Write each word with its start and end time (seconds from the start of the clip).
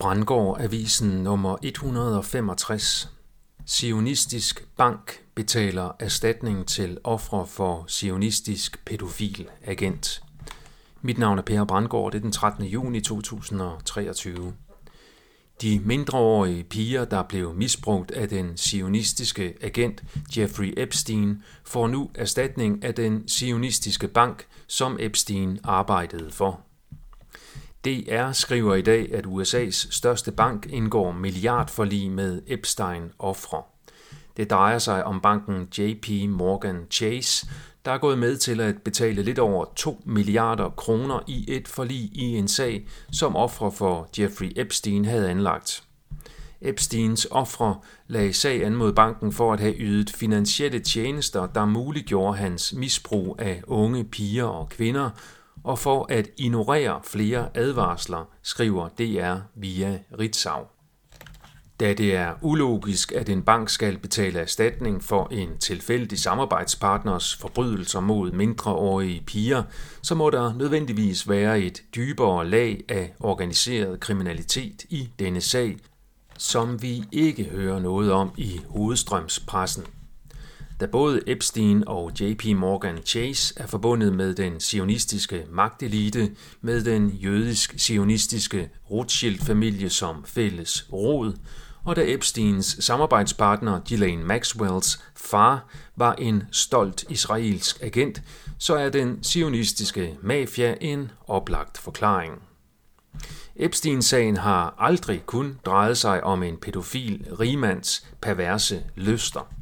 Brandgård 0.00 0.60
Avisen 0.60 1.08
nummer 1.08 1.56
165. 1.62 3.08
Sionistisk 3.66 4.64
bank 4.76 5.20
betaler 5.34 5.90
erstatning 5.98 6.66
til 6.66 6.98
ofre 7.04 7.46
for 7.46 7.84
sionistisk 7.88 8.84
pædofil 8.84 9.48
agent. 9.64 10.22
Mit 11.02 11.18
navn 11.18 11.38
er 11.38 11.42
Per 11.42 11.64
Brandgård, 11.64 12.12
det 12.12 12.18
er 12.18 12.22
den 12.22 12.32
13. 12.32 12.64
juni 12.64 13.00
2023. 13.00 14.54
De 15.62 15.80
mindreårige 15.84 16.64
piger, 16.64 17.04
der 17.04 17.22
blev 17.22 17.54
misbrugt 17.54 18.10
af 18.10 18.28
den 18.28 18.56
sionistiske 18.56 19.54
agent 19.60 20.02
Jeffrey 20.36 20.74
Epstein, 20.76 21.42
får 21.64 21.86
nu 21.86 22.10
erstatning 22.14 22.84
af 22.84 22.94
den 22.94 23.28
sionistiske 23.28 24.08
bank, 24.08 24.46
som 24.66 24.96
Epstein 25.00 25.58
arbejdede 25.64 26.30
for. 26.30 26.69
DR 27.84 28.32
skriver 28.32 28.74
i 28.74 28.82
dag, 28.82 29.14
at 29.14 29.26
USA's 29.26 29.86
største 29.90 30.32
bank 30.32 30.66
indgår 30.66 31.12
milliardforlig 31.12 32.10
med 32.10 32.42
Epstein-ofre. 32.46 33.62
Det 34.36 34.50
drejer 34.50 34.78
sig 34.78 35.04
om 35.04 35.20
banken 35.20 35.68
JP 35.78 36.08
Morgan 36.28 36.86
Chase, 36.90 37.46
der 37.84 37.90
er 37.90 37.98
gået 37.98 38.18
med 38.18 38.36
til 38.36 38.60
at 38.60 38.82
betale 38.82 39.22
lidt 39.22 39.38
over 39.38 39.64
2 39.76 40.02
milliarder 40.04 40.68
kroner 40.68 41.20
i 41.28 41.44
et 41.48 41.68
forlig 41.68 42.10
i 42.12 42.22
en 42.22 42.48
sag, 42.48 42.88
som 43.12 43.36
ofre 43.36 43.72
for 43.72 44.08
Jeffrey 44.18 44.52
Epstein 44.56 45.04
havde 45.04 45.30
anlagt. 45.30 45.82
Epsteins 46.60 47.26
ofre 47.30 47.78
lagde 48.08 48.32
sag 48.32 48.64
an 48.64 48.76
mod 48.76 48.92
banken 48.92 49.32
for 49.32 49.52
at 49.52 49.60
have 49.60 49.74
ydet 49.78 50.10
finansielle 50.10 50.78
tjenester, 50.80 51.46
der 51.46 51.64
muliggjorde 51.64 52.36
hans 52.36 52.72
misbrug 52.72 53.36
af 53.38 53.62
unge 53.66 54.04
piger 54.04 54.44
og 54.44 54.68
kvinder, 54.68 55.10
og 55.64 55.78
for 55.78 56.06
at 56.08 56.28
ignorere 56.36 57.00
flere 57.04 57.48
advarsler, 57.54 58.24
skriver 58.42 58.88
DR 58.88 59.36
via 59.54 59.98
Ritzau. 60.18 60.66
Da 61.80 61.92
det 61.94 62.16
er 62.16 62.34
ulogisk, 62.42 63.12
at 63.12 63.28
en 63.28 63.42
bank 63.42 63.68
skal 63.68 63.98
betale 63.98 64.38
erstatning 64.38 65.04
for 65.04 65.28
en 65.30 65.58
tilfældig 65.58 66.18
samarbejdspartners 66.18 67.36
forbrydelser 67.36 68.00
mod 68.00 68.32
mindreårige 68.32 69.22
piger, 69.26 69.62
så 70.02 70.14
må 70.14 70.30
der 70.30 70.54
nødvendigvis 70.54 71.28
være 71.28 71.60
et 71.60 71.82
dybere 71.94 72.48
lag 72.48 72.84
af 72.88 73.14
organiseret 73.20 74.00
kriminalitet 74.00 74.84
i 74.88 75.08
denne 75.18 75.40
sag, 75.40 75.76
som 76.38 76.82
vi 76.82 77.04
ikke 77.12 77.44
hører 77.44 77.80
noget 77.80 78.12
om 78.12 78.30
i 78.36 78.60
hovedstrømspressen. 78.68 79.84
Da 80.80 80.86
både 80.86 81.20
Epstein 81.26 81.84
og 81.86 82.12
JP 82.20 82.44
Morgan 82.56 82.98
Chase 83.06 83.54
er 83.56 83.66
forbundet 83.66 84.12
med 84.14 84.34
den 84.34 84.60
sionistiske 84.60 85.46
magtelite, 85.50 86.30
med 86.60 86.84
den 86.84 87.08
jødisk-sionistiske 87.08 88.70
Rothschild-familie 88.90 89.90
som 89.90 90.24
fælles 90.24 90.86
rod, 90.92 91.32
og 91.84 91.96
da 91.96 92.02
Epsteins 92.06 92.76
samarbejdspartner 92.80 93.80
Ghislaine 93.86 94.24
Maxwells 94.24 95.02
far 95.16 95.68
var 95.96 96.14
en 96.14 96.42
stolt 96.52 97.04
israelsk 97.08 97.82
agent, 97.82 98.22
så 98.58 98.76
er 98.76 98.88
den 98.88 99.22
sionistiske 99.22 100.16
mafia 100.22 100.74
en 100.80 101.10
oplagt 101.26 101.78
forklaring. 101.78 102.32
Epstein-sagen 103.56 104.36
har 104.36 104.74
aldrig 104.78 105.26
kun 105.26 105.58
drejet 105.66 105.98
sig 105.98 106.24
om 106.24 106.42
en 106.42 106.56
pædofil 106.56 107.26
rimands 107.40 108.06
perverse 108.22 108.82
lyster. 108.96 109.54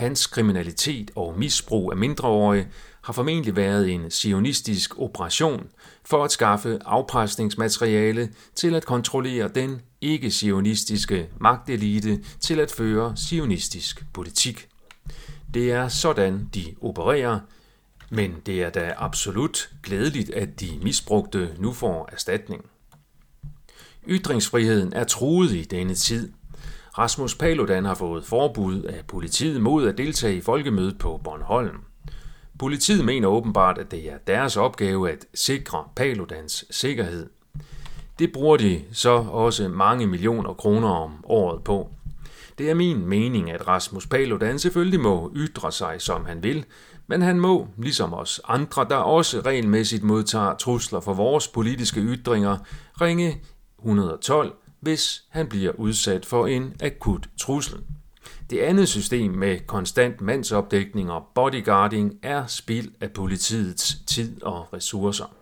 Hans 0.00 0.26
kriminalitet 0.26 1.10
og 1.16 1.38
misbrug 1.38 1.92
af 1.92 1.98
mindreårige 1.98 2.68
har 3.02 3.12
formentlig 3.12 3.56
været 3.56 3.90
en 3.90 4.10
sionistisk 4.10 4.98
operation 4.98 5.66
for 6.04 6.24
at 6.24 6.32
skaffe 6.32 6.78
afpresningsmateriale 6.84 8.30
til 8.54 8.74
at 8.74 8.86
kontrollere 8.86 9.48
den 9.48 9.80
ikke-sionistiske 10.00 11.28
magtelite 11.40 12.20
til 12.40 12.60
at 12.60 12.70
føre 12.70 13.16
sionistisk 13.16 14.04
politik. 14.12 14.68
Det 15.54 15.72
er 15.72 15.88
sådan, 15.88 16.48
de 16.54 16.74
opererer, 16.80 17.40
men 18.10 18.34
det 18.46 18.62
er 18.62 18.70
da 18.70 18.94
absolut 18.96 19.70
glædeligt, 19.82 20.30
at 20.30 20.60
de 20.60 20.78
misbrugte 20.82 21.54
nu 21.58 21.72
får 21.72 22.08
erstatning. 22.12 22.64
Ytringsfriheden 24.08 24.92
er 24.92 25.04
truet 25.04 25.52
i 25.52 25.62
denne 25.62 25.94
tid. 25.94 26.32
Rasmus 26.98 27.34
Paludan 27.34 27.84
har 27.84 27.94
fået 27.94 28.24
forbud 28.24 28.82
af 28.82 29.04
politiet 29.08 29.60
mod 29.60 29.88
at 29.88 29.98
deltage 29.98 30.36
i 30.36 30.40
folkemødet 30.40 30.98
på 30.98 31.20
Bornholm. 31.24 31.78
Politiet 32.58 33.04
mener 33.04 33.28
åbenbart, 33.28 33.78
at 33.78 33.90
det 33.90 34.12
er 34.12 34.18
deres 34.26 34.56
opgave 34.56 35.10
at 35.10 35.26
sikre 35.34 35.84
Paludans 35.96 36.64
sikkerhed. 36.70 37.30
Det 38.18 38.32
bruger 38.32 38.56
de 38.56 38.82
så 38.92 39.10
også 39.10 39.68
mange 39.68 40.06
millioner 40.06 40.54
kroner 40.54 40.88
om 40.88 41.24
året 41.24 41.64
på. 41.64 41.90
Det 42.58 42.70
er 42.70 42.74
min 42.74 43.06
mening, 43.06 43.50
at 43.50 43.68
Rasmus 43.68 44.06
Paludan 44.06 44.58
selvfølgelig 44.58 45.00
må 45.00 45.32
ytre 45.36 45.72
sig, 45.72 45.96
som 45.98 46.24
han 46.24 46.42
vil, 46.42 46.64
men 47.06 47.22
han 47.22 47.40
må, 47.40 47.68
ligesom 47.78 48.14
os 48.14 48.40
andre, 48.44 48.86
der 48.90 48.96
også 48.96 49.40
regelmæssigt 49.40 50.02
modtager 50.02 50.54
trusler 50.54 51.00
for 51.00 51.14
vores 51.14 51.48
politiske 51.48 52.00
ytringer, 52.00 52.56
ringe 53.00 53.40
112, 53.78 54.52
hvis 54.80 55.22
han 55.28 55.46
bliver 55.46 55.72
udsat 55.72 56.26
for 56.26 56.46
en 56.46 56.74
akut 56.82 57.28
trussel. 57.36 57.78
Det 58.50 58.58
andet 58.58 58.88
system 58.88 59.30
med 59.30 59.58
konstant 59.66 60.20
mandsopdækning 60.20 61.10
og 61.10 61.26
bodyguarding 61.34 62.18
er 62.22 62.46
spild 62.46 62.92
af 63.00 63.10
politiets 63.12 63.96
tid 64.06 64.42
og 64.42 64.72
ressourcer. 64.72 65.34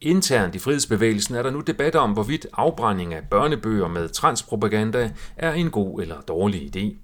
Internt 0.00 0.54
i 0.54 0.58
frihedsbevægelsen 0.58 1.34
er 1.34 1.42
der 1.42 1.50
nu 1.50 1.60
debat 1.60 1.94
om, 1.94 2.12
hvorvidt 2.12 2.46
afbrænding 2.52 3.14
af 3.14 3.24
børnebøger 3.30 3.88
med 3.88 4.08
transpropaganda 4.08 5.12
er 5.36 5.52
en 5.52 5.70
god 5.70 6.02
eller 6.02 6.20
dårlig 6.20 6.76
idé. 6.76 6.96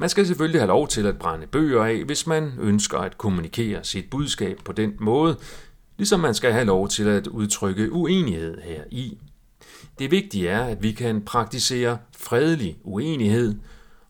Man 0.00 0.08
skal 0.08 0.26
selvfølgelig 0.26 0.60
have 0.60 0.68
lov 0.68 0.88
til 0.88 1.06
at 1.06 1.18
brænde 1.18 1.46
bøger 1.46 1.84
af, 1.84 2.04
hvis 2.04 2.26
man 2.26 2.52
ønsker 2.60 2.98
at 2.98 3.18
kommunikere 3.18 3.84
sit 3.84 4.10
budskab 4.10 4.58
på 4.64 4.72
den 4.72 4.92
måde, 5.00 5.36
ligesom 5.96 6.20
man 6.20 6.34
skal 6.34 6.52
have 6.52 6.64
lov 6.64 6.88
til 6.88 7.08
at 7.08 7.26
udtrykke 7.26 7.92
uenighed 7.92 8.58
her 8.60 8.82
i. 8.90 9.18
Det 9.98 10.10
vigtige 10.10 10.48
er, 10.48 10.64
at 10.64 10.82
vi 10.82 10.92
kan 10.92 11.22
praktisere 11.24 11.98
fredelig 12.16 12.76
uenighed, 12.84 13.54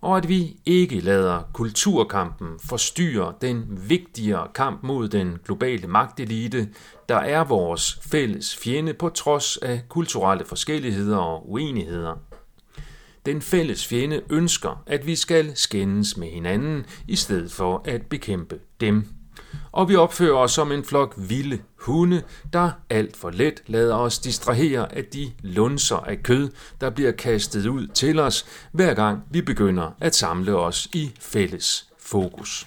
og 0.01 0.17
at 0.17 0.29
vi 0.29 0.57
ikke 0.67 1.01
lader 1.01 1.43
kulturkampen 1.53 2.49
forstyrre 2.65 3.35
den 3.41 3.65
vigtigere 3.89 4.49
kamp 4.55 4.83
mod 4.83 5.09
den 5.09 5.39
globale 5.45 5.87
magtelite, 5.87 6.69
der 7.09 7.17
er 7.17 7.45
vores 7.45 7.99
fælles 8.03 8.57
fjende 8.57 8.95
på 8.95 9.09
trods 9.09 9.57
af 9.57 9.83
kulturelle 9.89 10.45
forskelligheder 10.45 11.17
og 11.17 11.51
uenigheder. 11.51 12.15
Den 13.27 13.43
fælles 13.43 13.87
fjende 13.87 14.21
ønsker, 14.31 14.83
at 14.87 15.07
vi 15.07 15.17
skal 15.17 15.57
skændes 15.57 16.17
med 16.17 16.29
hinanden, 16.29 16.87
i 17.09 17.17
stedet 17.17 17.53
for 17.53 17.83
at 17.85 18.07
bekæmpe 18.07 18.59
dem 18.81 19.09
og 19.73 19.89
vi 19.89 19.97
opfører 19.97 20.37
os 20.37 20.53
som 20.53 20.73
en 20.73 20.85
flok 20.85 21.15
vilde 21.17 21.59
hunde, 21.77 22.23
der 22.53 22.71
alt 22.91 23.17
for 23.17 23.31
let 23.31 23.63
lader 23.67 23.95
os 23.95 24.19
distrahere 24.19 24.97
af 24.97 25.05
de 25.05 25.33
lunser 25.43 25.97
af 25.97 26.23
kød, 26.23 26.51
der 26.81 26.91
bliver 26.91 27.13
kastet 27.13 27.67
ud 27.67 27.87
til 27.87 28.19
os, 28.19 28.47
hver 28.73 28.95
gang 28.95 29.23
vi 29.31 29.43
begynder 29.43 29.91
at 30.01 30.15
samle 30.15 30.57
os 30.57 30.89
i 30.95 31.13
fælles 31.21 31.87
fokus. 31.99 32.67